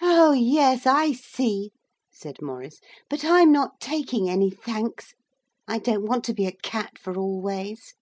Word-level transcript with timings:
'Oh, 0.00 0.30
yes, 0.30 0.86
I 0.86 1.10
see,' 1.10 1.72
said 2.12 2.36
Maurice. 2.40 2.80
'But 3.10 3.24
I'm 3.24 3.50
not 3.50 3.80
taking 3.80 4.28
any, 4.30 4.48
thanks. 4.48 5.12
I 5.66 5.80
don't 5.80 6.06
want 6.06 6.22
to 6.26 6.32
be 6.34 6.46
a 6.46 6.52
cat 6.52 6.96
for 7.00 7.16
always.' 7.18 7.94